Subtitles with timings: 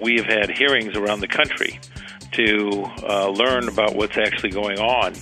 [0.00, 1.80] we've had hearings around the country
[2.32, 5.14] to uh, learn about what's actually going on.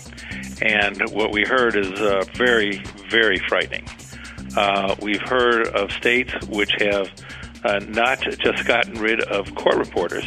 [0.62, 3.86] And what we heard is uh, very, very frightening.
[4.56, 7.10] Uh, we've heard of states which have
[7.64, 10.24] uh, not just gotten rid of court reporters,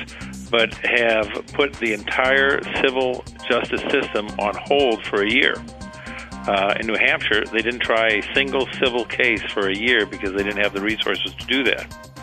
[0.49, 5.55] but have put the entire civil justice system on hold for a year.
[6.47, 10.31] Uh, in New Hampshire, they didn't try a single civil case for a year because
[10.31, 12.14] they didn't have the resources to do that.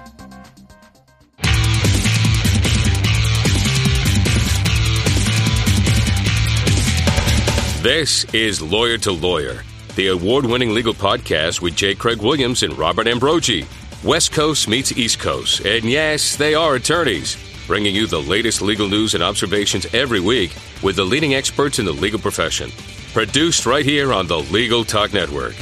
[7.82, 9.64] This is Lawyer to Lawyer,
[9.96, 11.96] the award winning legal podcast with J.
[11.96, 13.66] Craig Williams and Robert Ambrogi.
[14.04, 18.88] West Coast meets East Coast, and yes, they are attorneys, bringing you the latest legal
[18.88, 22.70] news and observations every week with the leading experts in the legal profession.
[23.12, 25.54] Produced right here on the Legal Talk Network.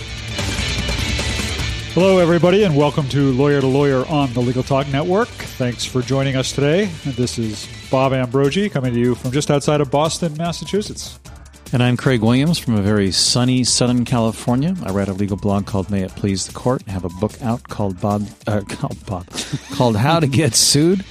[1.95, 5.29] Hello, everybody, and welcome to Lawyer to Lawyer on the Legal Talk Network.
[5.29, 6.91] Thanks for joining us today.
[7.07, 11.19] This is Bob Ambrogi coming to you from just outside of Boston, Massachusetts.
[11.73, 14.75] And I'm Craig Williams from a very sunny Southern California.
[14.83, 16.83] I write a legal blog called May It Please the Court.
[16.89, 19.29] I have a book out called Bob, uh, called Bob,
[19.71, 21.05] called How to Get Sued.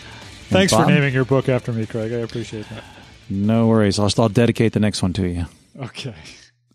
[0.49, 2.11] Thanks Bob, for naming your book after me, Craig.
[2.11, 2.83] I appreciate that.
[3.29, 3.99] No worries.
[3.99, 5.45] I'll, I'll dedicate the next one to you.
[5.79, 6.15] Okay.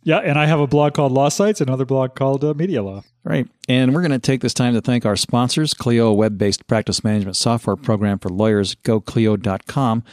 [0.03, 3.03] Yeah, and I have a blog called Law Sites, another blog called uh, Media Law.
[3.23, 3.47] Right.
[3.69, 7.05] And we're going to take this time to thank our sponsors, Clio, a web-based practice
[7.05, 10.05] management software program for lawyers, goclio.com,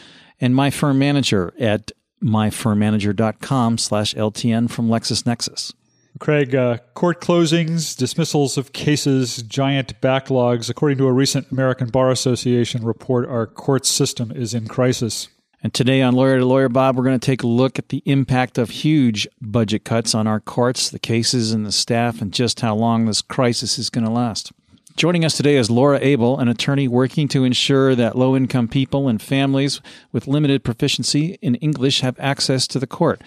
[0.41, 5.73] and my firm manager at myfirmmanager.com slash LTN from LexisNexis.
[6.19, 10.69] Craig, uh, court closings, dismissals of cases, giant backlogs.
[10.69, 15.29] According to a recent American Bar Association report, our court system is in crisis.
[15.63, 18.01] And today on Lawyer to Lawyer, Bob, we're going to take a look at the
[18.05, 22.61] impact of huge budget cuts on our courts, the cases, and the staff, and just
[22.61, 24.51] how long this crisis is going to last.
[24.97, 29.07] Joining us today is Laura Abel, an attorney working to ensure that low income people
[29.07, 33.21] and families with limited proficiency in English have access to the court.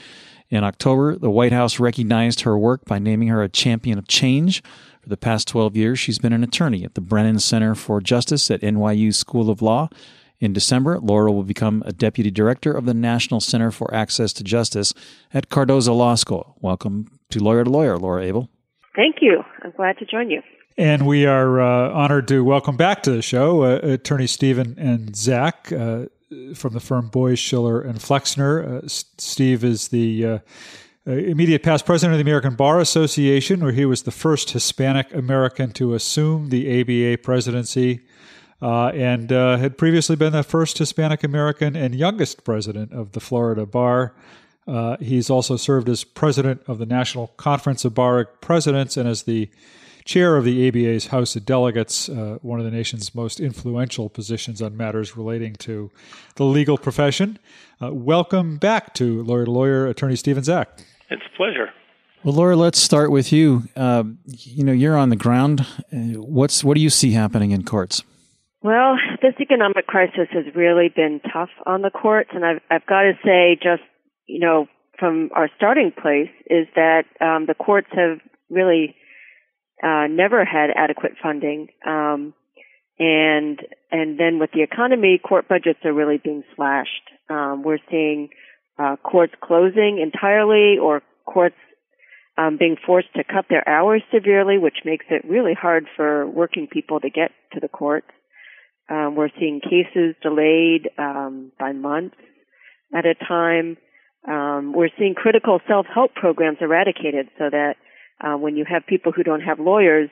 [0.51, 4.63] In October, the White House recognized her work by naming her a champion of change.
[5.01, 8.51] For the past 12 years, she's been an attorney at the Brennan Center for Justice
[8.51, 9.89] at NYU School of Law.
[10.41, 14.45] In December, Laura will become a deputy director of the National Center for Access to
[14.45, 14.93] Justice
[15.33, 16.57] at Cardozo Law School.
[16.61, 18.51] Welcome to Lawyer to Lawyer, Laura Abel.
[18.95, 19.43] Thank you.
[19.63, 20.43] I'm glad to join you.
[20.77, 25.15] And we are uh, honored to welcome back to the show uh, attorney Stephen and
[25.15, 26.07] Zack uh,
[26.57, 28.83] from the firm Boies, Schiller, and Flexner.
[28.83, 30.39] Uh, Steve is the uh,
[31.07, 35.15] uh, immediate past president of the American Bar Association, where he was the first Hispanic
[35.15, 38.01] American to assume the ABA presidency.
[38.61, 44.13] and had previously been the first Hispanic American and youngest president of the Florida Bar.
[44.99, 49.49] he's also served as president of the National Conference of Bar Presidents and as the
[50.05, 54.61] chair of the ABA's House of Delegates, uh, one of the nation's most influential positions
[54.61, 55.91] on matters relating to
[56.37, 57.39] the legal profession.
[57.83, 60.85] Uh, welcome back to Lawyer to Lawyer, Attorney Stephen Zack.
[61.11, 61.71] It's a pleasure.
[62.23, 63.65] Well, Laura, let's start with you.
[63.77, 65.67] Uh, you know, you're on the ground.
[65.93, 68.03] Uh, what's what do you see happening in courts?
[68.63, 73.03] Well, this economic crisis has really been tough on the courts, and I've I've got
[73.03, 73.83] to say, just
[74.27, 78.97] you know, from our starting place, is that um, the courts have really
[79.85, 81.69] uh, never had adequate funding.
[81.87, 82.33] Um,
[82.99, 83.59] and
[83.91, 87.11] and then with the economy, court budgets are really being slashed.
[87.29, 88.29] Um, we're seeing
[88.79, 91.57] uh, courts closing entirely, or courts
[92.39, 96.67] um, being forced to cut their hours severely, which makes it really hard for working
[96.67, 98.09] people to get to the courts.
[98.89, 102.17] Um, we're seeing cases delayed um, by months
[102.95, 103.77] at a time.
[104.29, 107.75] Um, we're seeing critical self-help programs eradicated so that
[108.21, 110.11] uh, when you have people who don't have lawyers,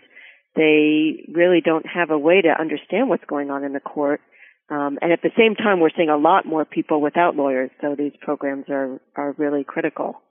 [0.55, 4.21] they really don't have a way to understand what's going on in the court.
[4.69, 7.95] Um, and at the same time, we're seeing a lot more people without lawyers, so
[7.97, 10.23] these programs are, are really critical.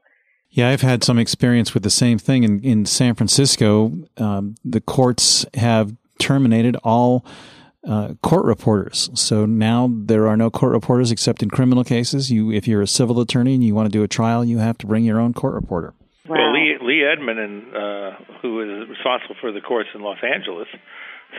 [0.49, 3.93] Yeah, I've had some experience with the same thing in, in San Francisco.
[4.17, 7.25] Um, the courts have terminated all
[7.87, 9.09] uh, court reporters.
[9.13, 12.31] So now there are no court reporters except in criminal cases.
[12.31, 14.77] You, if you're a civil attorney and you want to do a trial, you have
[14.79, 15.93] to bring your own court reporter.
[16.81, 20.67] Lee Edmon, uh, who is responsible for the courts in Los Angeles,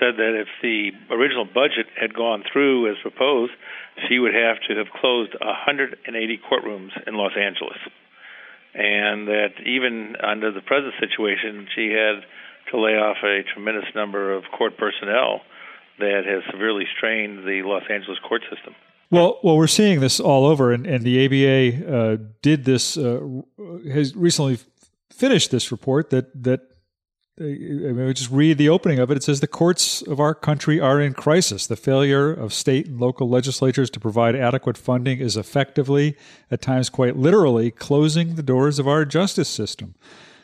[0.00, 3.52] said that if the original budget had gone through as proposed,
[4.08, 7.78] she would have to have closed 180 courtrooms in Los Angeles.
[8.74, 12.24] And that even under the present situation, she had
[12.70, 15.42] to lay off a tremendous number of court personnel
[15.98, 18.74] that has severely strained the Los Angeles court system.
[19.10, 23.20] Well, well, we're seeing this all over, and, and the ABA uh, did this uh,
[23.92, 24.58] has recently
[25.12, 26.60] finished this report that that
[27.40, 29.16] I mean, just read the opening of it.
[29.16, 31.66] It says the courts of our country are in crisis.
[31.66, 36.14] The failure of state and local legislatures to provide adequate funding is effectively,
[36.50, 39.94] at times quite literally, closing the doors of our justice system.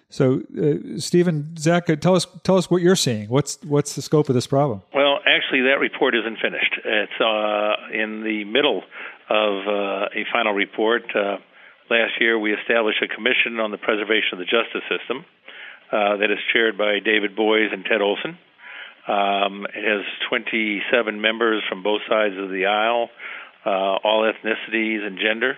[0.09, 3.29] So, uh, Stephen, Zack, uh, tell us tell us what you're seeing.
[3.29, 4.81] What's what's the scope of this problem?
[4.95, 6.81] Well, actually, that report isn't finished.
[6.83, 8.83] It's uh, in the middle
[9.29, 11.03] of uh, a final report.
[11.15, 11.37] Uh,
[11.91, 15.25] last year, we established a commission on the preservation of the justice system
[15.93, 18.39] uh, that is chaired by David Boies and Ted Olson.
[19.09, 23.09] Um, it has 27 members from both sides of the aisle,
[23.65, 25.57] all ethnicities and gender,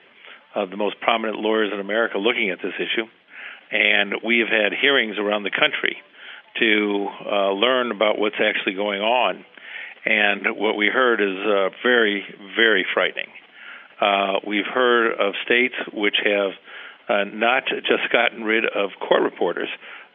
[0.54, 3.06] the most prominent lawyers in America looking at this issue
[3.70, 5.96] and we have had hearings around the country
[6.58, 9.44] to uh, learn about what's actually going on.
[10.04, 12.24] And what we heard is uh, very,
[12.56, 13.28] very frightening.
[14.00, 16.52] Uh, we've heard of states which have
[17.08, 19.68] uh, not just gotten rid of court reporters,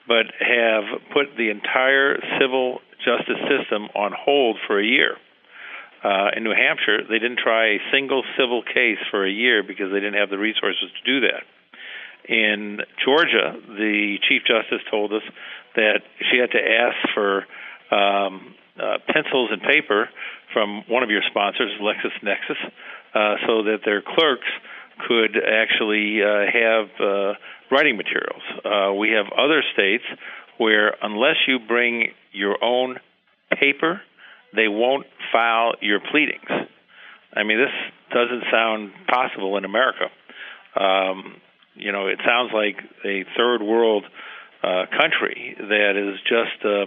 [0.08, 0.84] but have
[1.14, 5.18] put the entire civil justice system on hold for a year.
[6.04, 9.92] Uh, in New Hampshire, they didn't try a single civil case for a year because
[9.92, 11.42] they didn't have the resources to do that.
[12.30, 15.24] In Georgia, the Chief Justice told us
[15.76, 17.46] that she had to ask for
[17.92, 20.10] um, uh, pencils and paper
[20.54, 22.72] from one of your sponsors, LexisNexis,
[23.16, 24.48] uh, so that their clerks
[25.08, 27.34] could actually uh, have uh,
[27.72, 28.44] writing materials.
[28.64, 30.04] Uh, we have other states
[30.58, 32.98] where, unless you bring your own
[33.60, 34.02] paper,
[34.56, 36.70] they won't file your pleadings.
[37.34, 37.74] I mean, this
[38.14, 40.06] doesn't sound possible in America.
[40.80, 41.42] Um,
[41.76, 44.06] you know, it sounds like a third world
[44.64, 46.86] uh, country that is just, uh,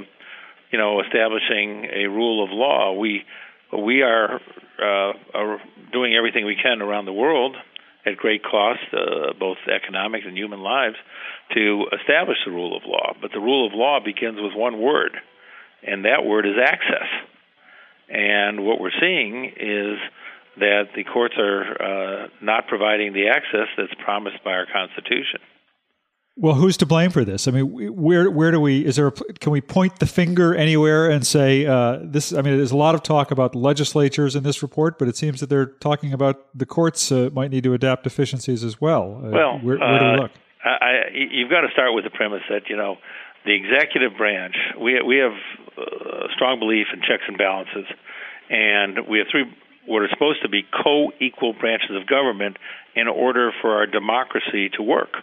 [0.73, 2.93] you know, establishing a rule of law.
[2.93, 3.25] We
[3.73, 4.41] we are,
[4.81, 5.61] uh, are
[5.93, 7.57] doing everything we can around the world
[8.07, 10.97] at great cost, uh, both economic and human lives,
[11.55, 13.15] to establish the rule of law.
[13.21, 15.17] But the rule of law begins with one word,
[15.83, 17.09] and that word is access.
[18.09, 19.99] And what we're seeing is
[20.57, 25.41] that the courts are uh, not providing the access that's promised by our Constitution.
[26.41, 27.49] Well, who's to blame for this?
[27.49, 28.87] I mean, where where do we?
[28.87, 29.09] Is there?
[29.09, 32.33] A, can we point the finger anywhere and say uh, this?
[32.33, 35.41] I mean, there's a lot of talk about legislatures in this report, but it seems
[35.41, 39.21] that they're talking about the courts uh, might need to adapt deficiencies as well.
[39.25, 40.31] Uh, well, where, where do we uh, look?
[40.65, 42.99] I, you've got to start with the premise that you know
[43.45, 44.55] the executive branch.
[44.81, 45.33] We we have
[45.77, 47.87] a uh, strong belief in checks and balances,
[48.49, 49.45] and we have three
[49.87, 52.59] what are supposed to be co equal branches of government
[52.95, 55.17] in order for our democracy to work.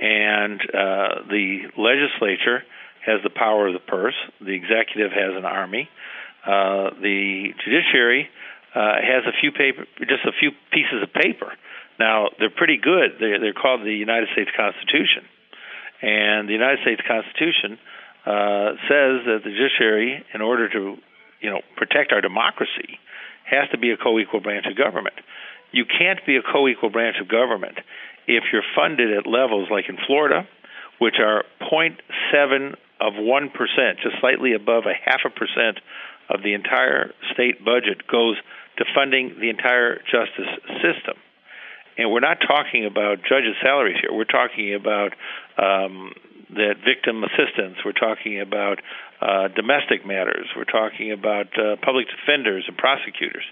[0.00, 2.62] And uh, the legislature
[3.06, 5.88] has the power of the purse, the executive has an army,
[6.46, 8.28] uh, the judiciary
[8.74, 11.52] uh, has a few paper, just a few pieces of paper.
[11.98, 13.16] Now they're pretty good.
[13.20, 15.24] They're, they're called the United States Constitution,
[16.02, 17.78] and the United States Constitution
[18.26, 20.96] uh, says that the judiciary, in order to,
[21.40, 22.98] you know, protect our democracy,
[23.44, 25.16] has to be a co-equal branch of government.
[25.72, 27.78] You can't be a co-equal branch of government
[28.26, 30.46] if you're funded at levels like in Florida,
[30.98, 33.50] which are 0.7 of 1%,
[34.02, 35.78] just slightly above a half a percent
[36.30, 38.36] of the entire state budget goes
[38.78, 40.50] to funding the entire justice
[40.82, 41.16] system.
[41.96, 44.12] And we're not talking about judges' salaries here.
[44.12, 45.12] We're talking about
[45.58, 46.12] um,
[46.50, 47.78] that victim assistance.
[47.84, 48.80] We're talking about
[49.20, 50.46] uh, domestic matters.
[50.56, 53.44] We're talking about uh, public defenders and prosecutors.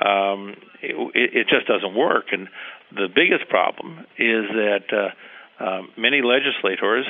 [0.00, 2.26] Um, it, it, just doesn't work.
[2.32, 2.48] And
[2.92, 7.06] the biggest problem is that uh, uh, many legislators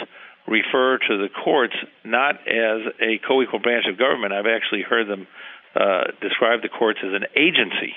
[0.46, 4.32] refer to the courts not as a co equal branch of government.
[4.32, 5.26] I've actually heard them
[5.74, 7.94] uh, describe the courts as an agency.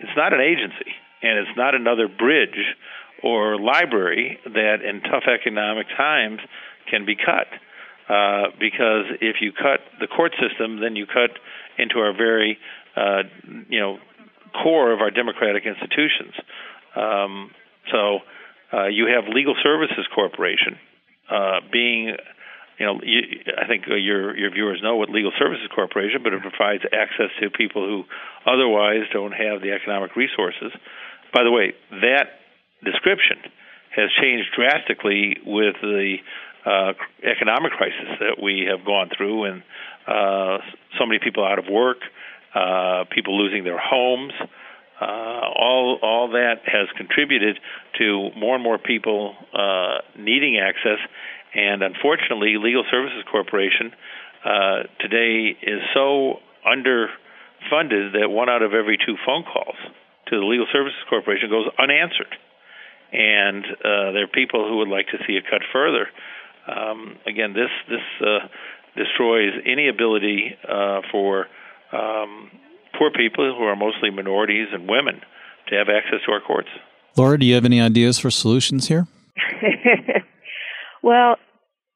[0.00, 2.58] It's not an agency, and it's not another bridge
[3.22, 6.40] or library that in tough economic times
[6.90, 7.46] can be cut.
[8.08, 11.30] Uh, because if you cut the court system, then you cut
[11.78, 12.58] into our very,
[12.96, 13.22] uh,
[13.68, 13.98] you know,
[14.52, 16.34] core of our democratic institutions.
[16.96, 17.50] Um,
[17.90, 18.20] so
[18.72, 20.78] uh, you have Legal Services Corporation
[21.30, 22.16] uh, being,
[22.78, 23.20] you know, you,
[23.56, 27.50] I think your your viewers know what Legal Services Corporation, but it provides access to
[27.50, 28.04] people who
[28.50, 30.72] otherwise don't have the economic resources.
[31.32, 32.40] By the way, that
[32.84, 33.38] description
[33.94, 36.16] has changed drastically with the
[36.64, 36.92] uh,
[37.24, 39.62] economic crisis that we have gone through, and
[40.06, 40.58] uh,
[40.98, 41.98] so many people out of work,
[42.54, 44.32] uh, people losing their homes.
[45.00, 47.58] Uh, all all that has contributed
[47.98, 50.98] to more and more people uh, needing access,
[51.54, 53.92] and unfortunately, Legal Services Corporation
[54.44, 59.76] uh, today is so underfunded that one out of every two phone calls
[60.28, 62.36] to the Legal Services Corporation goes unanswered
[63.12, 66.08] and uh, there are people who would like to see it cut further.
[66.66, 68.48] um, again, this this uh,
[68.96, 71.46] destroys any ability uh, for
[71.92, 72.50] um,
[72.98, 75.20] poor people who are mostly minorities and women
[75.68, 76.68] to have access to our courts.
[77.16, 79.06] Laura, do you have any ideas for solutions here?
[81.02, 81.36] well,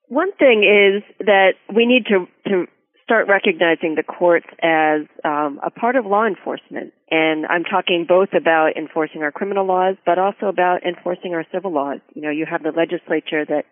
[0.08, 2.66] one thing is that we need to, to
[3.06, 6.92] start recognizing the courts as um, a part of law enforcement.
[7.10, 11.72] And I'm talking both about enforcing our criminal laws, but also about enforcing our civil
[11.72, 12.00] laws.
[12.14, 13.64] You know, you have the legislature that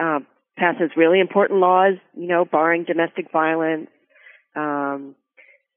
[0.00, 3.88] um, passes really important laws, you know, barring domestic violence,
[4.54, 5.16] um,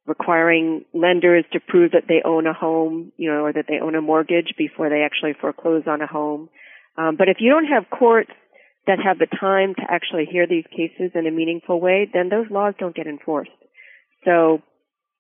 [0.08, 3.94] requiring lenders to prove that they own a home, you know, or that they own
[3.94, 6.50] a mortgage before they actually foreclose on a home.
[6.98, 8.32] Um, but if you don't have courts
[8.88, 12.50] that have the time to actually hear these cases in a meaningful way, then those
[12.50, 13.52] laws don't get enforced.
[14.24, 14.62] So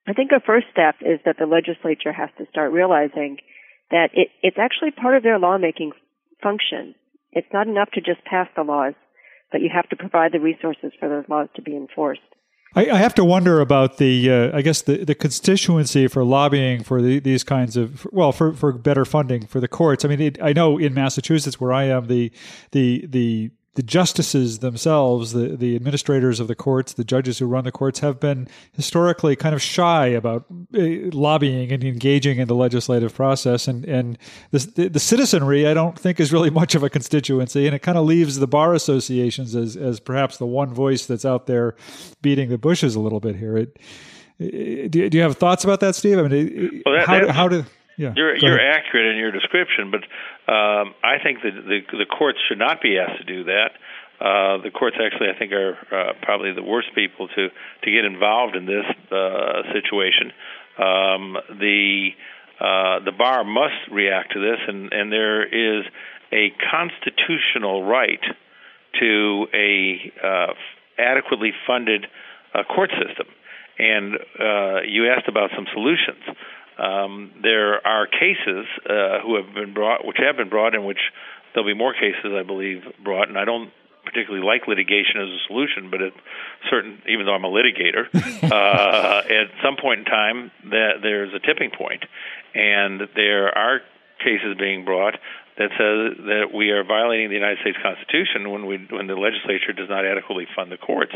[0.08, 3.38] I think a first step is that the legislature has to start realizing
[3.92, 5.92] that it, it's actually part of their lawmaking
[6.42, 6.96] function.
[7.34, 8.94] It's not enough to just pass the laws,
[9.52, 12.22] but you have to provide the resources for those laws to be enforced.
[12.76, 16.84] I, I have to wonder about the, uh, I guess the, the constituency for lobbying
[16.84, 20.06] for the, these kinds of, well, for, for better funding for the courts.
[20.06, 22.32] I mean, it, I know in Massachusetts where I am, the
[22.72, 27.64] the the the justices themselves, the, the administrators of the courts, the judges who run
[27.64, 30.82] the courts, have been historically kind of shy about uh,
[31.14, 33.68] lobbying and engaging in the legislative process.
[33.68, 34.18] And, and
[34.50, 37.68] the, the, citizenry, I don't think, is really much of a constituency.
[37.68, 41.24] And it kind of leaves the bar associations as, as perhaps the one voice that's
[41.24, 41.76] out there
[42.24, 43.58] beating the bushes a little bit here.
[43.58, 43.78] It,
[44.90, 46.18] do, do you have thoughts about that, Steve?
[46.18, 47.64] I mean, well, that, how, how do
[47.98, 50.04] yeah, you're you're accurate in your description, but
[50.52, 53.72] um, I think that the the courts should not be asked to do that.
[54.20, 58.06] Uh, the courts actually, I think, are uh, probably the worst people to to get
[58.06, 60.32] involved in this uh, situation.
[60.78, 62.10] Um, the
[62.60, 65.86] uh, the bar must react to this, and and there is
[66.32, 68.22] a constitutional right
[69.00, 70.54] to a uh,
[70.98, 72.06] adequately funded
[72.54, 73.28] uh, court system.
[73.80, 76.24] And uh, you asked about some solutions.
[76.78, 81.00] Um, there are cases uh, who have been brought, which have been brought, in which
[81.54, 83.30] there'll be more cases, I believe, brought.
[83.30, 83.72] And I don't
[84.06, 86.14] particularly like litigation as a solution, but at
[86.70, 91.40] certain, even though I'm a litigator, uh, at some point in time, that there's a
[91.40, 92.06] tipping point,
[92.56, 93.82] and there are
[94.24, 95.16] cases being brought
[95.58, 99.74] that says that we are violating the United States Constitution when we when the legislature
[99.74, 101.14] does not adequately fund the courts.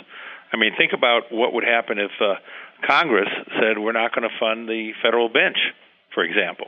[0.51, 2.36] I mean, think about what would happen if uh,
[2.88, 5.57] Congress said we're not going to fund the federal bench,
[6.13, 6.67] for example.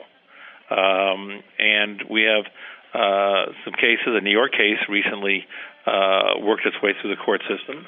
[0.70, 2.46] Um, and we have
[2.93, 4.08] uh, some cases.
[4.08, 5.46] A New York case recently
[5.86, 7.86] uh, worked its way through the court system.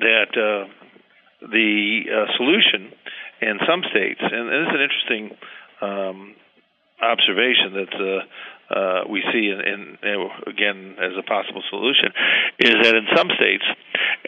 [0.00, 0.68] That uh,
[1.46, 2.92] the uh, solution
[3.42, 5.36] in some states, and this is an interesting
[5.82, 6.34] um,
[7.02, 8.22] observation that
[8.72, 12.10] uh, we see in, in, again as a possible solution
[12.58, 13.64] is that in some states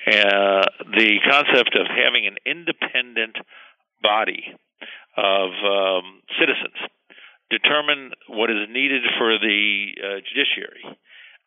[0.07, 0.65] uh,
[0.97, 3.37] the concept of having an independent
[4.03, 4.45] body
[5.17, 6.77] of um, citizens
[7.51, 10.85] determine what is needed for the uh, judiciary.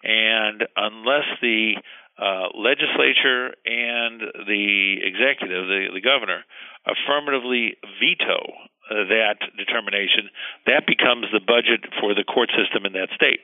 [0.04, 1.76] And unless the
[2.18, 6.46] uh, legislature and the executive, the, the governor,
[6.86, 8.54] affirmatively veto
[8.90, 10.30] that determination,
[10.66, 13.42] that becomes the budget for the court system in that state.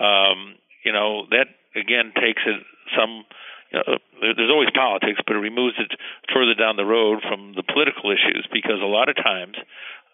[0.00, 2.60] Um, you know, that again takes it
[2.96, 3.24] some.
[3.72, 5.96] You know, there's always politics, but it removes it
[6.28, 9.56] further down the road from the political issues because a lot of times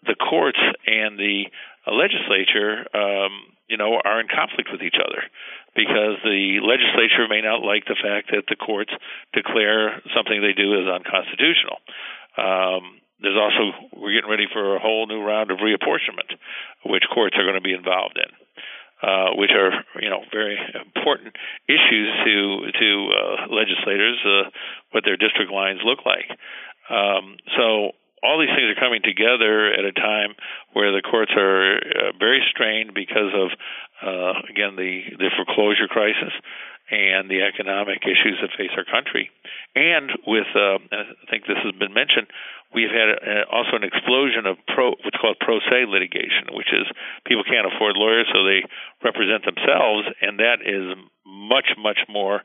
[0.05, 1.51] the courts and the
[1.91, 5.23] legislature, um, you know, are in conflict with each other
[5.75, 8.91] because the legislature may not like the fact that the courts
[9.33, 11.77] declare something they do is unconstitutional.
[12.37, 16.35] Um, there's also we're getting ready for a whole new round of reapportionment,
[16.85, 18.31] which courts are going to be involved in,
[19.03, 19.71] uh, which are
[20.01, 21.35] you know very important
[21.67, 24.49] issues to to uh, legislators, uh,
[24.91, 26.31] what their district lines look like.
[26.89, 27.91] Um, so
[28.23, 30.35] all these things are coming together at a time
[30.73, 33.49] where the courts are uh, very strained because of
[34.03, 36.33] uh, again the the foreclosure crisis
[36.91, 39.29] and the economic issues that face our country,
[39.75, 42.27] and with uh, I think this has been mentioned,
[42.73, 46.85] we've had uh, also an explosion of pro what's called pro se litigation, which is
[47.25, 48.63] people can't afford lawyers, so they
[49.03, 52.41] represent themselves, and that is much much more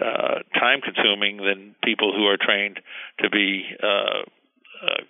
[0.00, 2.80] uh, time consuming than people who are trained
[3.20, 4.22] to be uh,
[4.82, 5.02] uh,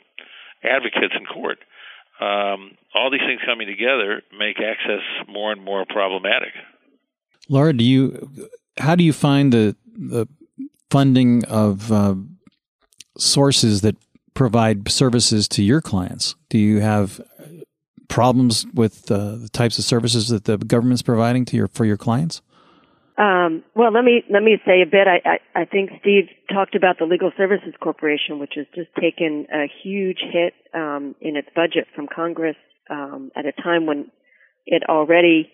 [0.63, 1.59] advocates in court.
[2.21, 6.53] Um, all these things coming together make access more and more problematic.
[7.49, 10.27] Laura, do you how do you find the the
[10.91, 12.15] funding of uh,
[13.19, 13.97] sources that
[14.37, 16.37] provide services to your clients?
[16.49, 17.21] Do you have
[18.09, 21.97] problems with uh, the types of services that the government's providing to your for your
[21.97, 22.43] clients?
[23.19, 25.09] Um, well, let me let me say a bit.
[25.09, 29.47] I, I, I think Steve talked about the Legal Services Corporation, which has just taken
[29.53, 32.57] a huge hit um, in its budget from Congress
[32.91, 34.11] um, at a time when
[34.67, 35.51] it already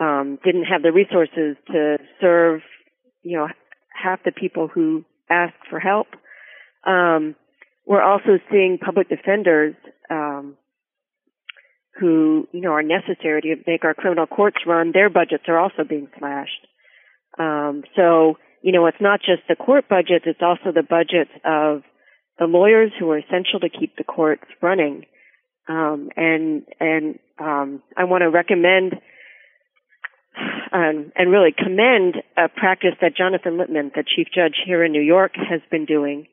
[0.00, 2.62] um, didn't have the resources to serve,
[3.22, 3.46] you know,
[3.94, 6.08] half the people who ask for help.
[6.84, 7.36] Um,
[7.92, 9.74] we're also seeing public defenders
[10.08, 10.56] um,
[12.00, 14.92] who, you know, are necessary to make our criminal courts run.
[14.94, 16.66] Their budgets are also being slashed.
[17.38, 21.82] Um, so, you know, it's not just the court budgets, it's also the budgets of
[22.38, 25.04] the lawyers who are essential to keep the courts running.
[25.68, 28.94] Um, and, and, um, I want to recommend,
[30.72, 35.02] um, and really commend a practice that Jonathan Lippman, the chief judge here in New
[35.02, 36.26] York, has been doing,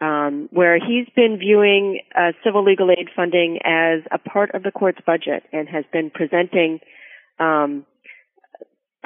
[0.00, 4.70] um, where he's been viewing uh, civil legal aid funding as a part of the
[4.70, 6.80] court's budget and has been presenting
[7.40, 7.84] um,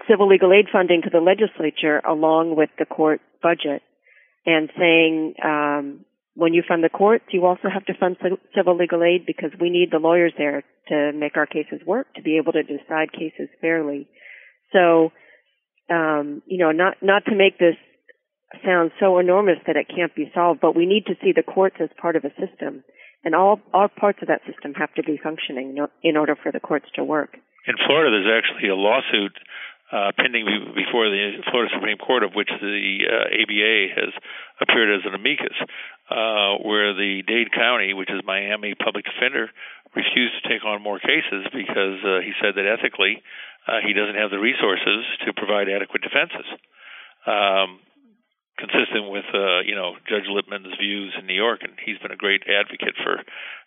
[0.08, 3.82] civil legal aid funding to the legislature along with the court budget
[4.44, 8.16] and saying um, when you fund the courts, you also have to fund
[8.56, 12.22] civil legal aid because we need the lawyers there to make our cases work, to
[12.22, 14.08] be able to decide cases fairly.
[14.72, 15.12] So,
[15.90, 17.76] um, you know, not not to make this
[18.64, 21.76] sound so enormous that it can't be solved, but we need to see the courts
[21.80, 22.84] as part of a system,
[23.24, 26.60] and all all parts of that system have to be functioning in order for the
[26.60, 27.38] courts to work.
[27.66, 29.32] In Florida, there's actually a lawsuit
[29.92, 34.12] uh, pending before the Florida Supreme Court, of which the uh, ABA has
[34.60, 35.54] appeared as an amicus,
[36.10, 39.52] uh, where the Dade County, which is Miami public defender,
[39.94, 43.22] refused to take on more cases because uh, he said that ethically
[43.68, 46.48] uh, he doesn't have the resources to provide adequate defenses.
[47.28, 47.78] Um,
[48.58, 52.16] consistent with uh, you know Judge Lippman's views in New York, and he's been a
[52.16, 53.22] great advocate for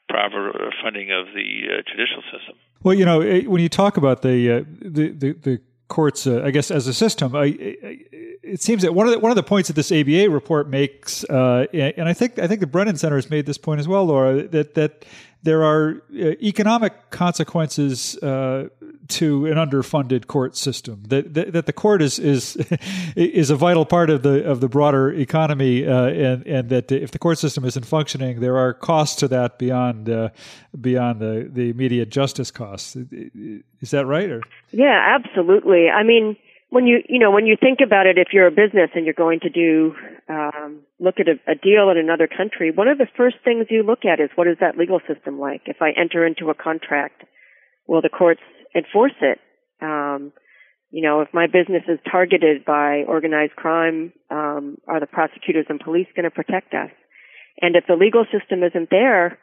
[0.09, 2.55] proper funding of the uh, judicial system.
[2.83, 6.51] Well, you know, when you talk about the uh, the, the, the courts, uh, I
[6.51, 7.35] guess, as a system.
[7.35, 7.99] I, I,
[8.43, 11.23] it seems that one of the, one of the points that this ABA report makes,
[11.25, 14.05] uh, and I think I think the Brennan Center has made this point as well,
[14.05, 15.05] Laura, that that
[15.45, 18.67] there are uh, economic consequences uh,
[19.07, 21.03] to an underfunded court system.
[21.07, 22.55] That, that, that the court is is
[23.15, 27.11] is a vital part of the of the broader economy, uh, and and that if
[27.11, 30.29] the court system isn't functioning, there are costs to that beyond uh,
[30.81, 32.95] beyond the the immediate justice costs.
[32.95, 34.29] Is that right?
[34.29, 35.89] Or yeah, absolutely.
[35.89, 36.37] I mean
[36.75, 39.15] when you you know when you think about it, if you're a business and you're
[39.15, 39.95] going to do
[40.27, 43.81] um, look at a, a deal in another country, one of the first things you
[43.81, 45.61] look at is what is that legal system like?
[45.67, 47.23] If I enter into a contract,
[47.87, 48.43] will the courts
[48.75, 49.39] enforce it?
[49.81, 50.33] Um,
[50.91, 55.79] you know, if my business is targeted by organized crime, um, are the prosecutors and
[55.79, 56.91] police going to protect us?
[57.61, 59.39] And if the legal system isn't there,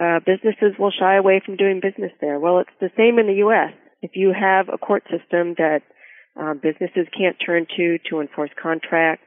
[0.00, 2.40] uh, businesses will shy away from doing business there.
[2.40, 3.76] Well, it's the same in the U.S.
[4.00, 5.82] If you have a court system that
[6.36, 9.26] um, businesses can't turn to to enforce contracts,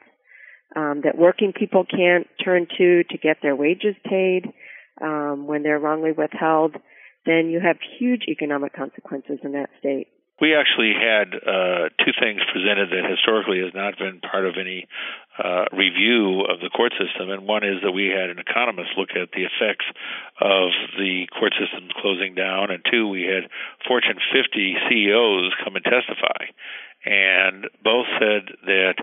[0.76, 4.54] um, that working people can't turn to to get their wages paid
[5.02, 6.76] um, when they're wrongly withheld,
[7.26, 10.08] then you have huge economic consequences in that state.
[10.41, 14.84] We actually had uh, two things presented that historically has not been part of any
[15.39, 19.15] uh, review of the court system, and one is that we had an economist look
[19.15, 19.88] at the effects
[20.44, 23.48] of the court system closing down, and two, we had
[23.88, 26.52] Fortune 50 CEOs come and testify
[27.06, 28.96] and both said that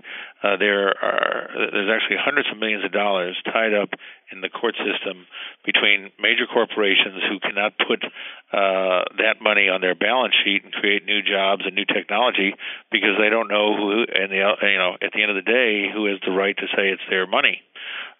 [0.43, 3.89] uh, there are there's actually hundreds of millions of dollars tied up
[4.31, 5.25] in the court system
[5.65, 11.05] between major corporations who cannot put uh, that money on their balance sheet and create
[11.05, 12.53] new jobs and new technology
[12.91, 15.87] because they don't know who and the you know at the end of the day
[15.87, 17.63] who has the right to say it's their money.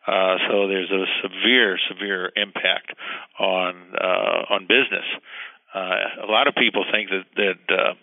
[0.07, 2.91] Uh, so there's a severe, severe impact
[3.39, 5.07] on uh, on business.
[5.73, 7.93] Uh, a lot of people think that that uh,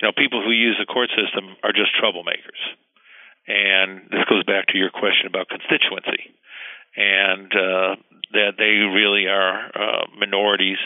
[0.00, 2.60] you know people who use the court system are just troublemakers,
[3.46, 6.32] and this goes back to your question about constituency,
[6.96, 7.96] and uh,
[8.32, 10.78] that they really are uh, minorities.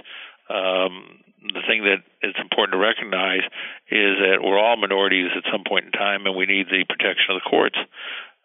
[0.51, 3.45] Um, the thing that it's important to recognize
[3.93, 7.37] is that we're all minorities at some point in time, and we need the protection
[7.37, 7.77] of the courts.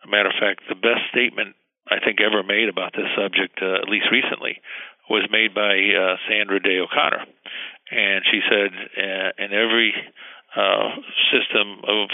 [0.04, 1.56] a matter of fact, the best statement
[1.88, 4.62] I think ever made about this subject, uh, at least recently,
[5.10, 7.26] was made by uh, Sandra Day O'Connor,
[7.90, 9.96] and she said uh, in every
[10.56, 10.90] uh,
[11.32, 12.10] system of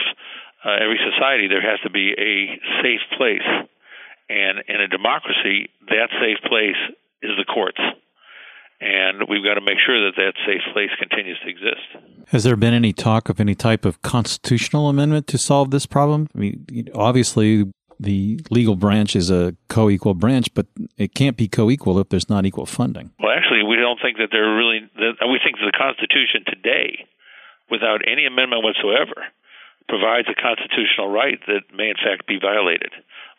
[0.65, 3.47] uh, every society there has to be a safe place,
[4.29, 6.79] and in a democracy, that safe place
[7.21, 7.79] is the courts.
[8.81, 12.27] And we've got to make sure that that safe place continues to exist.
[12.27, 16.27] Has there been any talk of any type of constitutional amendment to solve this problem?
[16.35, 20.67] I mean, obviously, the legal branch is a co-equal branch, but
[20.97, 23.11] it can't be co-equal if there's not equal funding.
[23.19, 24.81] Well, actually, we don't think that there are really.
[24.95, 27.07] That, we think that the Constitution today,
[27.69, 29.27] without any amendment whatsoever,
[29.87, 32.91] provides a constitutional right that may in fact be violated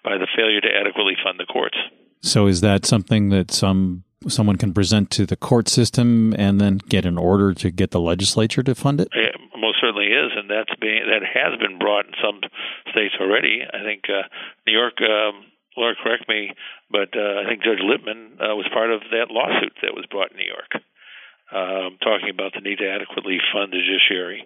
[0.05, 1.77] by the failure to adequately fund the courts.
[2.23, 6.79] So is that something that some someone can present to the court system and then
[6.89, 9.09] get an order to get the legislature to fund it?
[9.13, 12.41] It most certainly is, and that's being that has been brought in some
[12.91, 13.63] states already.
[13.63, 14.27] I think uh,
[14.67, 14.95] New York.
[15.01, 15.45] Um,
[15.77, 16.53] Laura, correct me,
[16.91, 20.31] but uh, I think Judge Lippman uh, was part of that lawsuit that was brought
[20.33, 20.73] in New York,
[21.57, 24.45] um, talking about the need to adequately fund the judiciary.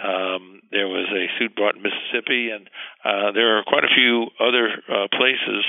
[0.00, 2.68] Um, there was a suit brought in Mississippi, and
[3.04, 5.64] uh, there are quite a few other uh, places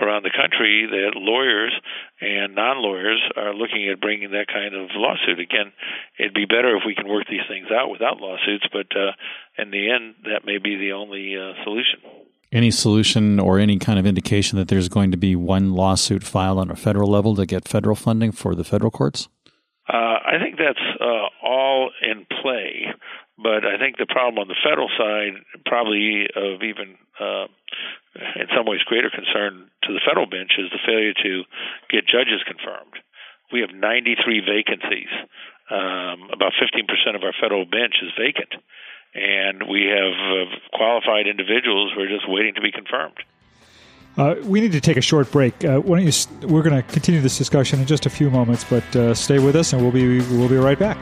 [0.00, 1.72] around the country that lawyers
[2.20, 5.38] and non-lawyers are looking at bringing that kind of lawsuit.
[5.38, 5.72] Again,
[6.18, 9.12] it'd be better if we can work these things out without lawsuits, but uh,
[9.58, 12.00] in the end, that may be the only uh, solution.
[12.50, 16.58] Any solution or any kind of indication that there's going to be one lawsuit filed
[16.58, 19.28] on a federal level to get federal funding for the federal courts?
[19.88, 22.86] Uh, I think that's uh, all in play.
[23.38, 27.46] But I think the problem on the federal side, probably of even uh,
[28.40, 31.44] in some ways greater concern to the federal bench, is the failure to
[31.92, 32.96] get judges confirmed.
[33.52, 35.12] We have 93 vacancies.
[35.70, 38.56] Um, about 15% of our federal bench is vacant.
[39.14, 43.20] And we have uh, qualified individuals who are just waiting to be confirmed.
[44.16, 45.62] Uh, we need to take a short break.
[45.62, 46.48] Uh, why don't you?
[46.48, 49.54] We're going to continue this discussion in just a few moments, but uh, stay with
[49.54, 50.96] us, and we'll be we'll be right back.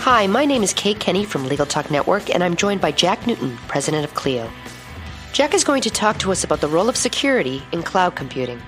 [0.00, 3.26] Hi, my name is Kate Kenny from Legal Talk Network, and I'm joined by Jack
[3.26, 4.50] Newton, president of Clio.
[5.32, 8.60] Jack is going to talk to us about the role of security in cloud computing.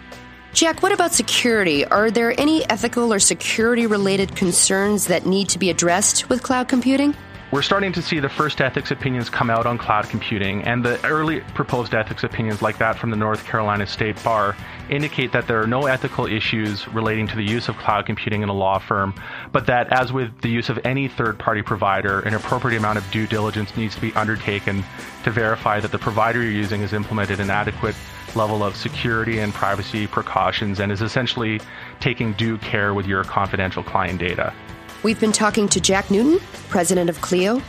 [0.54, 1.84] Jack, what about security?
[1.86, 6.68] Are there any ethical or security related concerns that need to be addressed with cloud
[6.68, 7.14] computing?
[7.52, 10.98] We're starting to see the first ethics opinions come out on cloud computing, and the
[11.04, 14.56] early proposed ethics opinions, like that from the North Carolina State Bar,
[14.88, 18.48] indicate that there are no ethical issues relating to the use of cloud computing in
[18.48, 19.14] a law firm,
[19.52, 23.10] but that, as with the use of any third party provider, an appropriate amount of
[23.10, 24.82] due diligence needs to be undertaken
[25.22, 27.94] to verify that the provider you're using has implemented an adequate
[28.34, 31.60] level of security and privacy precautions and is essentially
[32.00, 34.54] taking due care with your confidential client data.
[35.02, 36.38] We've been talking to Jack Newton,
[36.68, 37.60] president of Clio.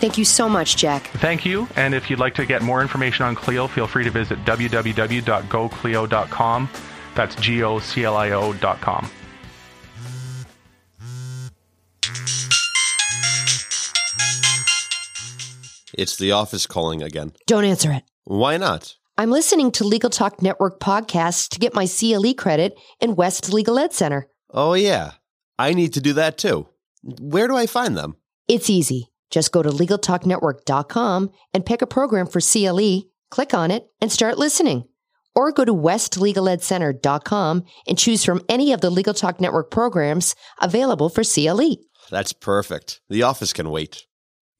[0.00, 1.08] Thank you so much, Jack.
[1.18, 1.68] Thank you.
[1.76, 6.70] And if you'd like to get more information on Clio, feel free to visit www.goclio.com.
[7.14, 9.10] That's G O C L I O.com.
[15.92, 17.32] It's the office calling again.
[17.46, 18.04] Don't answer it.
[18.24, 18.96] Why not?
[19.18, 23.78] I'm listening to Legal Talk Network podcasts to get my CLE credit in West Legal
[23.78, 24.26] Ed Center.
[24.48, 25.12] Oh, yeah.
[25.58, 26.69] I need to do that too.
[27.02, 28.16] Where do I find them?
[28.48, 29.10] It's easy.
[29.30, 34.38] Just go to LegalTalkNetwork.com and pick a program for CLE, click on it, and start
[34.38, 34.84] listening.
[35.34, 41.08] Or go to WestLegalEdCenter.com and choose from any of the Legal Talk Network programs available
[41.08, 41.76] for CLE.
[42.10, 43.00] That's perfect.
[43.08, 44.06] The office can wait.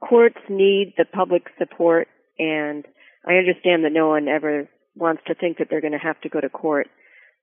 [0.00, 2.84] courts need the public support and
[3.26, 6.28] I understand that no one ever wants to think that they're going to have to
[6.28, 6.88] go to court.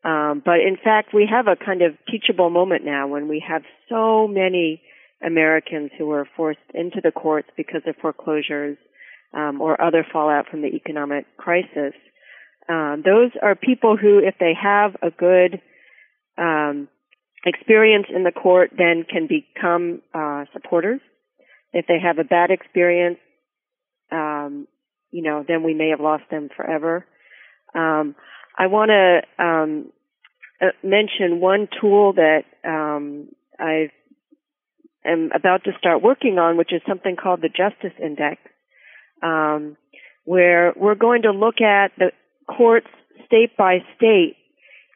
[0.04, 3.62] Um, but in fact, we have a kind of teachable moment now when we have
[3.88, 4.82] so many
[5.24, 8.78] Americans who are forced into the courts because of foreclosures
[9.34, 11.94] um, or other fallout from the economic crisis.
[12.68, 15.62] Um, those are people who, if they have a good
[16.38, 16.88] um,
[17.46, 21.02] experience in the court, then can become uh, supporters.
[21.74, 23.20] If they have a bad experience,
[24.12, 24.68] um,
[25.12, 27.06] you know, then we may have lost them forever.
[28.58, 29.92] I want to um,
[30.62, 33.90] uh, mention one tool that um, I
[35.06, 38.42] am about to start working on, which is something called the Justice Index,
[39.24, 39.78] um,
[40.26, 42.12] where we're going to look at the
[42.48, 42.88] courts
[43.26, 44.36] state by state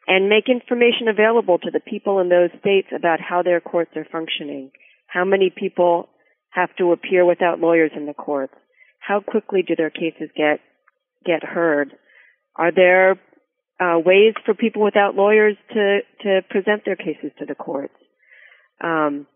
[0.06, 4.06] and make information available to the people in those states about how their courts are
[4.10, 4.70] functioning.
[5.08, 6.08] How many people
[6.50, 8.54] have to appear without lawyers in the courts?
[9.00, 10.60] How quickly do their cases get
[11.24, 11.92] get heard?
[12.54, 13.18] Are there
[13.78, 17.94] uh, ways for people without lawyers to to present their cases to the courts?
[18.80, 19.26] Um,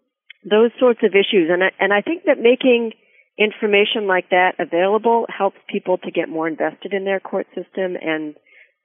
[0.49, 2.93] those sorts of issues, and I, and I think that making
[3.39, 8.35] information like that available helps people to get more invested in their court system and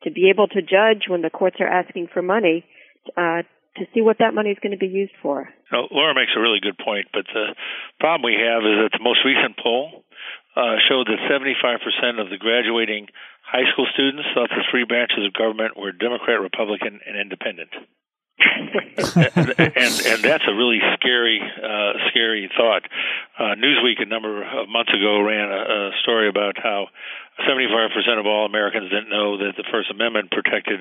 [0.03, 2.65] to be able to judge when the courts are asking for money
[3.17, 3.43] uh,
[3.75, 5.49] to see what that money is going to be used for.
[5.71, 7.55] Now, Laura makes a really good point, but the
[7.99, 10.03] problem we have is that the most recent poll
[10.55, 13.07] uh, showed that 75% of the graduating
[13.45, 17.69] high school students thought the three branches of government were Democrat, Republican, and Independent.
[19.15, 22.84] and, and and that's a really scary uh, scary thought.
[23.39, 26.88] Uh, Newsweek a number of months ago ran a, a story about how
[27.43, 30.79] 75% of all Americans didn't know that the First Amendment protected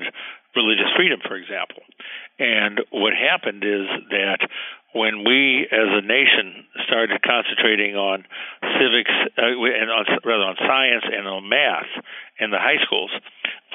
[0.55, 1.83] religious freedom, for example.
[2.39, 4.39] And what happened is that
[4.95, 8.23] when we, as a nation, started concentrating on
[8.79, 11.91] civics uh, and on, rather on science and on math
[12.39, 13.11] in the high schools,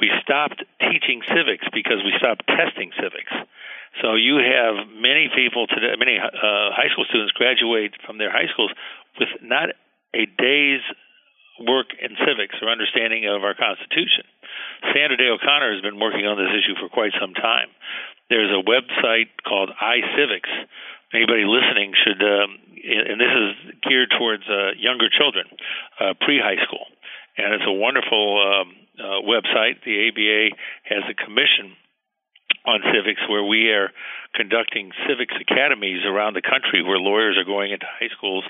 [0.00, 3.32] we stopped teaching civics because we stopped testing civics.
[4.00, 8.48] So you have many people today, many uh, high school students graduate from their high
[8.48, 8.72] schools
[9.18, 9.76] with not
[10.14, 10.80] a day's
[11.60, 14.24] work in civics or understanding of our Constitution.
[14.92, 17.68] Sandra Day O'Connor has been working on this issue for quite some time.
[18.32, 20.52] There's a website called iCivics.
[21.12, 23.50] Anybody listening should, um, and this is
[23.82, 25.46] geared towards uh, younger children,
[25.98, 26.86] uh, pre high school.
[27.36, 28.68] And it's a wonderful um,
[28.98, 29.82] uh, website.
[29.84, 31.76] The ABA has a commission
[32.66, 33.90] on civics where we are
[34.34, 38.44] conducting civics academies around the country where lawyers are going into high schools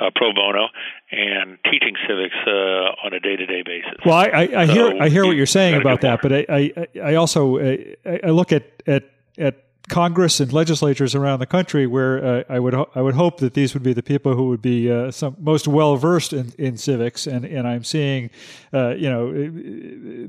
[0.00, 0.68] uh, pro bono
[1.10, 3.98] and teaching civics uh, on a day-to-day basis.
[4.04, 6.44] Well, I, I, I so hear I hear what you're saying about that, but I
[6.48, 7.76] I, I also uh,
[8.24, 9.04] I look at at
[9.38, 13.38] at Congress and legislatures around the country where uh, I would ho- I would hope
[13.38, 16.54] that these would be the people who would be uh, some most well versed in,
[16.56, 18.30] in civics and and I'm seeing
[18.72, 19.32] uh, you know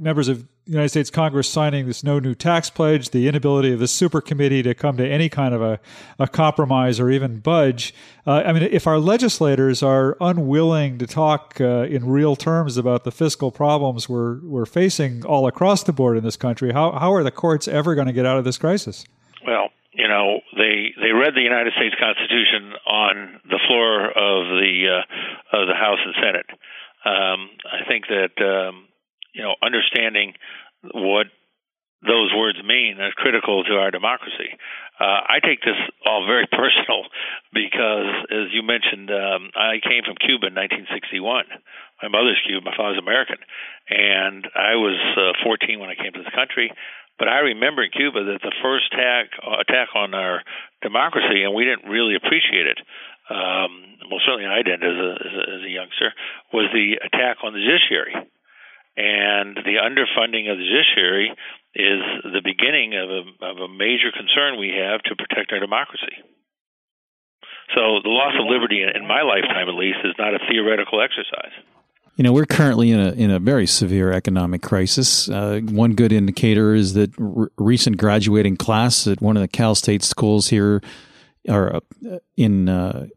[0.01, 3.79] members of the United States Congress signing this no new tax pledge, the inability of
[3.79, 5.79] the super committee to come to any kind of a,
[6.17, 7.93] a compromise or even budge.
[8.25, 13.03] Uh, I mean, if our legislators are unwilling to talk uh, in real terms about
[13.03, 17.13] the fiscal problems we're we're facing all across the board in this country, how how
[17.13, 19.05] are the courts ever going to get out of this crisis?
[19.45, 24.73] Well, you know, they they read the United States Constitution on the floor of the
[24.87, 26.49] uh, of the House and Senate.
[27.03, 28.87] Um, I think that um,
[29.33, 30.33] you know understanding
[30.93, 31.27] what
[32.01, 34.57] those words mean is critical to our democracy.
[34.99, 37.05] Uh, I take this all very personal
[37.53, 41.45] because, as you mentioned, um, I came from Cuba in 1961.
[42.01, 43.37] My mother's Cuban, my father's American,
[43.89, 46.73] and I was uh, 14 when I came to this country.
[47.21, 50.41] But I remember in Cuba that the first attack attack on our
[50.81, 52.81] democracy, and we didn't really appreciate it.
[53.29, 56.09] Um, well, certainly I didn't as a, as a as a youngster.
[56.49, 58.17] Was the attack on the judiciary,
[58.97, 61.29] and the underfunding of the judiciary
[61.77, 63.21] is the beginning of a
[63.53, 66.17] of a major concern we have to protect our democracy.
[67.77, 71.53] So the loss of liberty in my lifetime, at least, is not a theoretical exercise.
[72.17, 75.29] You know, we're currently in a in a very severe economic crisis.
[75.29, 77.11] Uh, one good indicator is that
[77.57, 80.81] recent graduating class at one of the Cal State schools here,
[81.47, 83.07] or uh, in uh,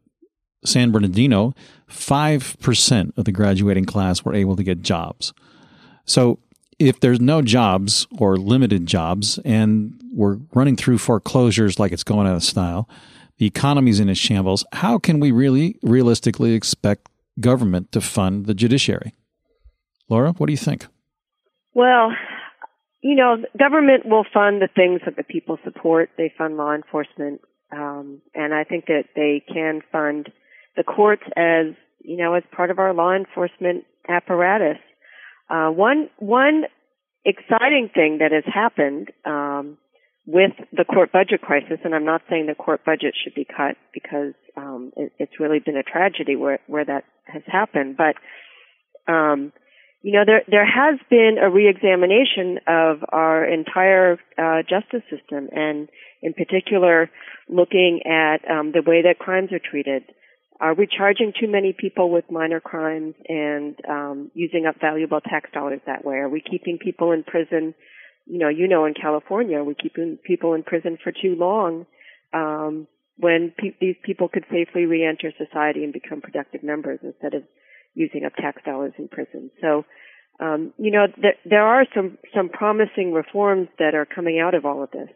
[0.63, 1.53] San Bernardino,
[1.87, 5.33] five percent of the graduating class were able to get jobs.
[6.05, 6.39] So,
[6.79, 12.27] if there's no jobs or limited jobs, and we're running through foreclosures like it's going
[12.27, 12.87] out of style,
[13.37, 14.63] the economy's in a shambles.
[14.71, 19.13] How can we really realistically expect government to fund the judiciary.
[20.09, 20.87] Laura, what do you think?
[21.73, 22.11] Well,
[23.01, 26.09] you know, government will fund the things that the people support.
[26.17, 30.31] They fund law enforcement, um, and I think that they can fund
[30.75, 34.77] the courts as you know as part of our law enforcement apparatus.
[35.49, 36.63] Uh, one one
[37.25, 39.77] exciting thing that has happened um,
[40.25, 43.77] with the court budget crisis, and I'm not saying the court budget should be cut
[43.93, 47.97] because um, it, it's really been a tragedy where where that has happened.
[47.97, 48.15] But
[49.11, 49.53] um,
[50.01, 55.89] you know, there there has been a reexamination of our entire uh, justice system, and
[56.21, 57.09] in particular,
[57.49, 60.03] looking at um, the way that crimes are treated.
[60.59, 65.49] Are we charging too many people with minor crimes and um, using up valuable tax
[65.53, 66.15] dollars that way?
[66.15, 67.75] Are we keeping people in prison?
[68.25, 71.85] You know, you know, in California, we keeping people in prison for too long
[72.33, 77.43] um, when pe- these people could safely reenter society and become productive members instead of
[77.93, 79.51] using up tax dollars in prison.
[79.61, 79.85] So,
[80.39, 84.65] um, you know, th- there are some some promising reforms that are coming out of
[84.65, 85.09] all of this.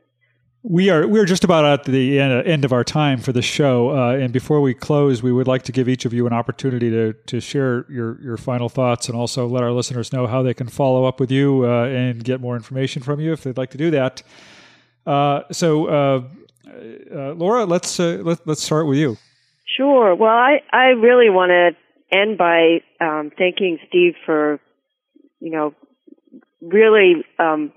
[0.62, 3.92] We are we are just about at the end of our time for the show,
[3.92, 6.90] uh, and before we close, we would like to give each of you an opportunity
[6.90, 10.54] to to share your your final thoughts, and also let our listeners know how they
[10.54, 13.70] can follow up with you uh, and get more information from you if they'd like
[13.70, 14.22] to do that.
[15.06, 16.24] Uh, so, uh,
[17.16, 19.16] uh, Laura, let's uh, let, let's start with you.
[19.78, 20.14] Sure.
[20.14, 21.72] Well, I I really want to
[22.12, 24.60] end by um, thanking Steve for
[25.40, 25.74] you know
[26.62, 27.72] really um,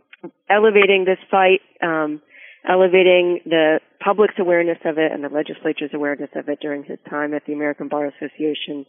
[0.50, 1.60] elevating this fight.
[1.80, 2.20] Um,
[2.68, 7.34] elevating the public's awareness of it and the legislature's awareness of it during his time
[7.34, 8.86] at the American Bar Association.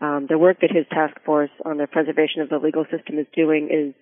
[0.00, 3.26] Um, the work that his task force on the preservation of the legal system is
[3.34, 3.94] doing is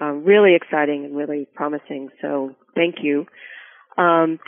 [0.00, 2.08] um, really exciting and really promising.
[2.20, 3.26] So thank you.
[3.96, 4.38] Um,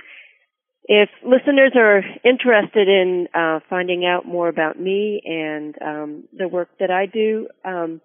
[0.88, 6.68] if listeners are interested in uh, finding out more about me and um, the work
[6.78, 8.00] that I do, um,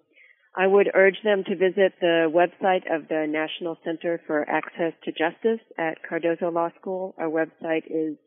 [0.54, 5.12] I would urge them to visit the website of the National Center for Access to
[5.12, 7.14] Justice at Cardozo Law School.
[7.16, 8.18] Our website is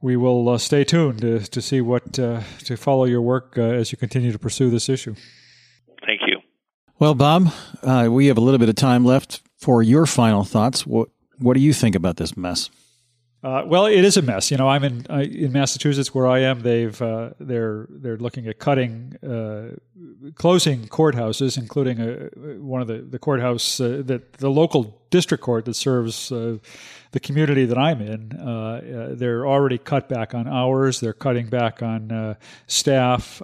[0.00, 3.62] we will uh, stay tuned to, to see what uh, to follow your work uh,
[3.62, 5.14] as you continue to pursue this issue.
[6.06, 6.40] Thank you.
[6.98, 10.86] Well, Bob, uh, we have a little bit of time left for your final thoughts.
[10.86, 11.08] What
[11.38, 12.70] what do you think about this mess?
[13.42, 14.50] Uh, well, it is a mess.
[14.50, 16.60] You know, I'm in I, in Massachusetts where I am.
[16.60, 19.76] They've uh, they're they're looking at cutting, uh,
[20.34, 22.28] closing courthouses, including a,
[22.60, 26.58] one of the the courthouse uh, that the local district court that serves uh,
[27.12, 28.32] the community that I'm in.
[28.32, 31.00] Uh, they're already cut back on hours.
[31.00, 33.42] They're cutting back on staff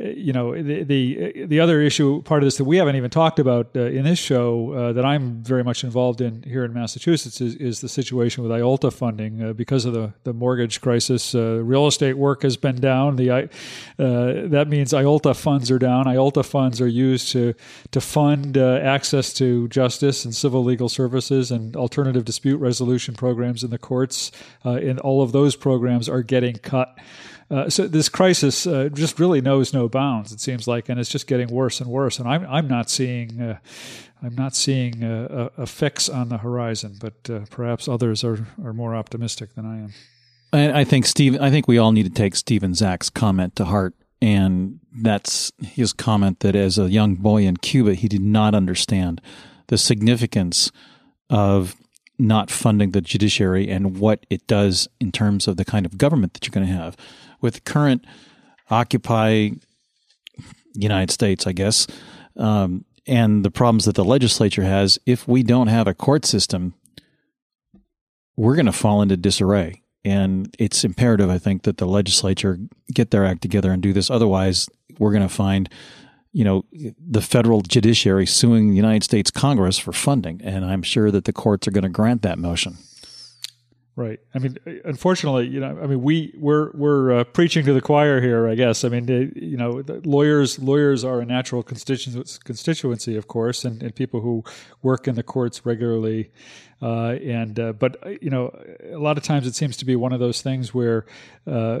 [0.00, 3.38] you know the, the the other issue part of this that we haven't even talked
[3.38, 7.40] about uh, in this show uh, that I'm very much involved in here in Massachusetts
[7.40, 11.34] is, is the situation with IOLTA funding uh, because of the, the mortgage crisis.
[11.34, 13.16] Uh, real estate work has been down.
[13.16, 13.46] The uh,
[13.98, 16.06] that means IOLTA funds are down.
[16.06, 17.54] IOLTA funds are used to
[17.90, 22.69] to fund uh, access to justice and civil legal services and alternative dispute resolution
[23.16, 24.30] programs in the courts.
[24.64, 26.96] and all of those programs are getting cut.
[27.50, 30.32] Uh, so this crisis uh, just really knows no bounds.
[30.32, 32.18] It seems like, and it's just getting worse and worse.
[32.20, 33.58] And I'm I'm not seeing uh,
[34.22, 36.96] I'm not seeing a, a, fix on the horizon.
[37.00, 39.78] But uh, perhaps others are are more optimistic than I
[40.58, 40.74] am.
[40.76, 41.40] I think Steve.
[41.40, 43.94] I think we all need to take Stephen Zack's comment to heart.
[44.22, 49.20] And that's his comment that as a young boy in Cuba, he did not understand
[49.68, 50.70] the significance
[51.30, 51.74] of
[52.20, 56.34] not funding the judiciary and what it does in terms of the kind of government
[56.34, 56.96] that you're going to have
[57.40, 58.04] with current
[58.70, 59.50] Occupy
[60.74, 61.86] United States, I guess,
[62.36, 66.74] um, and the problems that the legislature has, if we don't have a court system,
[68.36, 69.82] we're going to fall into disarray.
[70.04, 72.58] And it's imperative, I think, that the legislature
[72.94, 74.10] get their act together and do this.
[74.10, 74.68] Otherwise,
[74.98, 75.68] we're going to find,
[76.32, 80.40] you know, the federal judiciary suing the United States Congress for funding.
[80.42, 82.78] And I'm sure that the courts are going to grant that motion.
[83.96, 84.20] Right.
[84.34, 88.20] I mean, unfortunately, you know, I mean, we we're we're uh, preaching to the choir
[88.22, 88.48] here.
[88.48, 88.82] I guess.
[88.82, 89.06] I mean,
[89.36, 94.42] you know, lawyers lawyers are a natural constituency, of course, and, and people who
[94.80, 96.30] work in the courts regularly.
[96.82, 98.54] Uh, and uh, but uh, you know,
[98.90, 101.04] a lot of times it seems to be one of those things where
[101.46, 101.80] uh,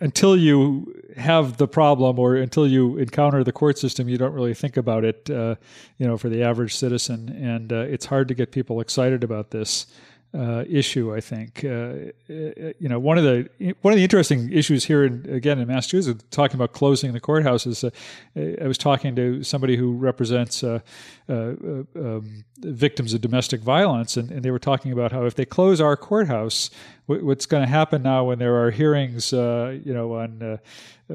[0.00, 4.54] until you have the problem or until you encounter the court system, you don't really
[4.54, 5.28] think about it.
[5.28, 5.56] Uh,
[5.98, 9.86] you know, for the average citizen, and it's hard to get people excited about this
[10.34, 11.14] uh, issue.
[11.14, 15.04] I think uh, uh, you know one of the one of the interesting issues here,
[15.04, 17.84] in, again in Massachusetts, talking about closing the courthouses.
[17.84, 20.80] Uh, I was talking to somebody who represents uh,
[21.28, 25.80] um, victims of domestic violence, and, and, they were talking about how if they close
[25.80, 26.70] our courthouse,
[27.06, 30.58] what's going to happen now when there are hearings, you know, on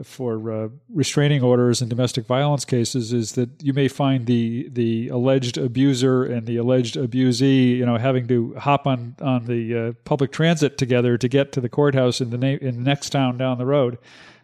[0.04, 5.10] for uh, restraining orders in domestic violence cases is that you may find the the
[5.10, 9.92] alleged abuser and the alleged abusee, you know, having to hop on on the uh,
[10.06, 13.38] public transit together to get to the courthouse in the na- in the next town
[13.38, 13.98] down the road,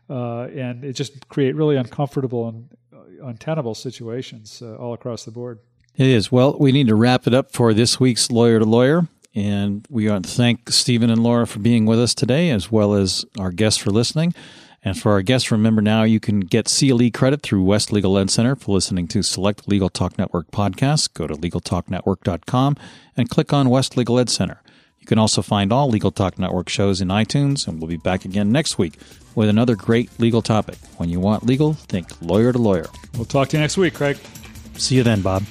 [0.09, 5.31] uh, and it just create really uncomfortable and uh, untenable situations uh, all across the
[5.31, 5.59] board.
[5.95, 6.31] It is.
[6.31, 9.07] Well, we need to wrap it up for this week's Lawyer to Lawyer.
[9.38, 12.95] And we want to thank Stephen and Laura for being with us today, as well
[12.95, 14.33] as our guests for listening.
[14.83, 18.31] And for our guests, remember now you can get CLE credit through West Legal Ed
[18.31, 21.13] Center for listening to select Legal Talk Network podcasts.
[21.13, 22.77] Go to LegalTalkNetwork.com
[23.15, 24.59] and click on West Legal Ed Center.
[24.97, 28.25] You can also find all Legal Talk Network shows in iTunes, and we'll be back
[28.25, 28.97] again next week
[29.35, 30.77] with another great legal topic.
[30.97, 32.88] When you want legal, think lawyer to lawyer.
[33.13, 34.17] We'll talk to you next week, Craig.
[34.77, 35.43] See you then, Bob.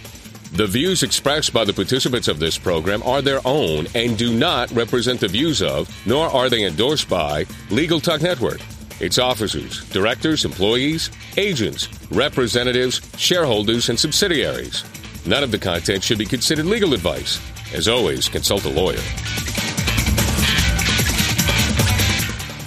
[0.53, 4.71] The views expressed by the participants of this program are their own and do not
[4.71, 8.61] represent the views of, nor are they endorsed by, Legal Talk Network
[9.01, 14.85] its officers, directors, employees, agents, representatives, shareholders, and subsidiaries.
[15.27, 17.41] None of the content should be considered legal advice.
[17.75, 18.97] As always, consult a lawyer.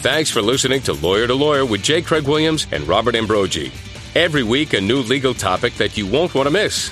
[0.02, 2.02] Thanks for listening to Lawyer to Lawyer with J.
[2.02, 3.72] Craig Williams and Robert Ambrogi.
[4.16, 6.92] Every week, a new legal topic that you won't want to miss.